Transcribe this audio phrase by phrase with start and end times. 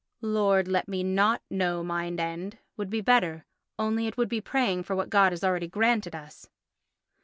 [0.23, 3.45] "Lord, let me not know mine end" would be better,
[3.77, 6.49] only it would be praying for what God has already granted us.